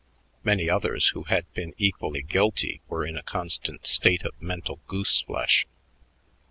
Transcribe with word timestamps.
Many 0.43 0.67
others 0.67 1.09
who 1.09 1.25
had 1.25 1.45
been 1.53 1.75
equally 1.77 2.23
guilty 2.23 2.81
were 2.87 3.05
in 3.05 3.15
a 3.15 3.21
constant 3.21 3.85
state 3.85 4.23
of 4.25 4.33
mental 4.41 4.79
goose 4.87 5.21
flesh. 5.21 5.67